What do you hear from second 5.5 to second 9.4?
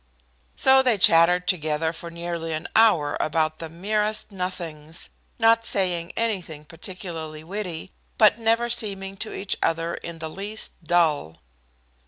saying anything particularly witty, but never seeming to